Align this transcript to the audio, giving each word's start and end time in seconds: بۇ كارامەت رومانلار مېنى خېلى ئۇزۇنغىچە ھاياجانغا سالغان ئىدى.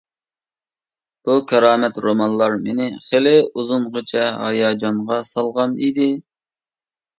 بۇ 1.27 1.35
كارامەت 1.51 1.99
رومانلار 2.05 2.57
مېنى 2.63 2.89
خېلى 3.09 3.35
ئۇزۇنغىچە 3.51 4.27
ھاياجانغا 4.41 5.21
سالغان 5.31 5.81
ئىدى. 5.91 6.11